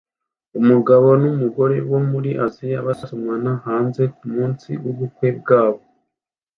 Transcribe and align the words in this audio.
Umugabo 0.59 1.07
n'umugore 1.21 1.75
bo 1.89 1.99
muri 2.09 2.31
Aziya 2.45 2.79
basomana 2.87 3.51
hanze 3.65 4.01
kumunsi 4.15 4.69
w'ubukwe 4.83 5.27
bwabo 5.39 5.83